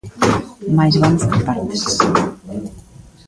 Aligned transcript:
Mais 0.75 0.95
vamos 1.01 1.23
por 1.29 1.41
partes. 1.47 1.83